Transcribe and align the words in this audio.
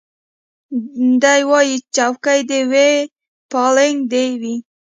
دی 1.21 1.41
وايي 1.49 1.75
څوکۍ 1.95 2.39
دي 2.49 2.61
وي 2.71 2.91
پالنګ 3.51 3.97
دي 4.11 4.25
وي 4.41 4.55